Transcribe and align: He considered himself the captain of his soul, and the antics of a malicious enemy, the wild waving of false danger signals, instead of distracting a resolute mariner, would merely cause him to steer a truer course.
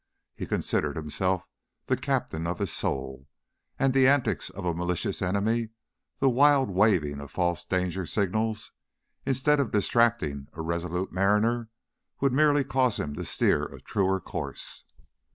He 0.33 0.47
considered 0.47 0.95
himself 0.95 1.43
the 1.85 1.95
captain 1.95 2.47
of 2.47 2.57
his 2.57 2.73
soul, 2.73 3.27
and 3.77 3.93
the 3.93 4.07
antics 4.07 4.49
of 4.49 4.65
a 4.65 4.73
malicious 4.73 5.21
enemy, 5.21 5.69
the 6.17 6.27
wild 6.27 6.71
waving 6.71 7.21
of 7.21 7.29
false 7.29 7.63
danger 7.63 8.07
signals, 8.07 8.71
instead 9.27 9.59
of 9.59 9.69
distracting 9.71 10.47
a 10.53 10.61
resolute 10.63 11.11
mariner, 11.11 11.69
would 12.19 12.33
merely 12.33 12.63
cause 12.63 12.97
him 12.99 13.13
to 13.13 13.23
steer 13.23 13.65
a 13.65 13.79
truer 13.79 14.19
course. 14.19 14.85